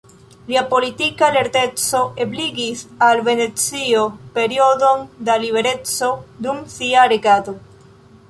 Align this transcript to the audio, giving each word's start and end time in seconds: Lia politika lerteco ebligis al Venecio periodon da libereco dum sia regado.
Lia 0.51 0.61
politika 0.69 1.27
lerteco 1.33 1.99
ebligis 2.25 2.79
al 3.07 3.19
Venecio 3.27 4.07
periodon 4.37 5.05
da 5.29 5.35
libereco 5.45 6.09
dum 6.47 6.65
sia 6.77 7.05
regado. 7.13 7.55